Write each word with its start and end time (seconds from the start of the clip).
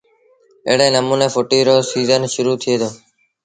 ايڙي 0.67 0.87
نموٚني 0.95 1.27
ڦُٽيٚ 1.33 1.65
رو 1.67 1.75
سيٚزن 1.91 2.21
شرو 2.33 2.53
ٿئي 2.61 2.75
دو 2.81 2.89